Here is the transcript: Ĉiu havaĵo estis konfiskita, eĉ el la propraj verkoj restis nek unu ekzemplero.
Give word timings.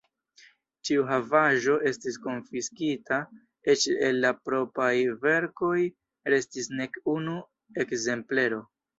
Ĉiu 0.87 1.01
havaĵo 1.07 1.73
estis 1.89 2.15
konfiskita, 2.21 3.19
eĉ 3.73 3.83
el 4.07 4.17
la 4.23 4.31
propraj 4.49 4.93
verkoj 5.25 5.75
restis 6.35 6.71
nek 6.79 6.97
unu 7.13 7.37
ekzemplero. 7.85 8.63